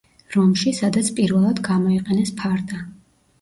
[0.35, 2.81] რომში, სადაც პირველად გამოიყენეს ფარდა.